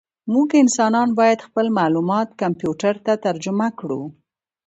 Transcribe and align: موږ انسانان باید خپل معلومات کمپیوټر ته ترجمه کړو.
موږ 0.33 0.47
انسانان 0.63 1.09
باید 1.19 1.45
خپل 1.47 1.65
معلومات 1.79 2.27
کمپیوټر 2.41 2.95
ته 3.05 3.13
ترجمه 3.25 3.67
کړو. 3.79 4.01